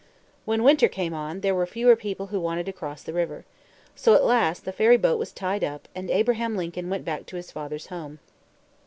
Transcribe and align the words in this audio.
When 0.45 0.63
winter 0.63 0.87
came 0.87 1.13
on, 1.13 1.41
there 1.41 1.53
were 1.53 1.67
fewer 1.67 1.95
people 1.95 2.25
who 2.33 2.39
wanted 2.39 2.65
to 2.65 2.73
cross 2.73 3.03
the 3.03 3.13
river. 3.13 3.45
So, 3.95 4.15
at 4.15 4.23
last, 4.25 4.65
the 4.65 4.71
ferry 4.71 4.97
boat 4.97 5.19
was 5.19 5.31
tied 5.31 5.63
up, 5.63 5.87
and 5.93 6.09
Abraham 6.09 6.57
Lincoln 6.57 6.89
went 6.89 7.05
back 7.05 7.27
to 7.27 7.35
his 7.35 7.51
father's 7.51 7.85
home. 7.85 8.17